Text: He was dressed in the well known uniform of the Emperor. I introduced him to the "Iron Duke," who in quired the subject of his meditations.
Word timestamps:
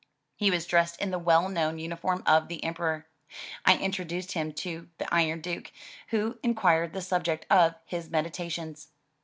He 0.35 0.49
was 0.49 0.65
dressed 0.65 0.99
in 0.99 1.11
the 1.11 1.19
well 1.19 1.47
known 1.47 1.77
uniform 1.77 2.23
of 2.25 2.47
the 2.47 2.63
Emperor. 2.63 3.05
I 3.67 3.77
introduced 3.77 4.31
him 4.31 4.51
to 4.53 4.89
the 4.97 5.07
"Iron 5.13 5.41
Duke," 5.41 5.71
who 6.07 6.39
in 6.41 6.55
quired 6.55 6.93
the 6.93 7.01
subject 7.03 7.45
of 7.51 7.75
his 7.85 8.09
meditations. 8.09 8.87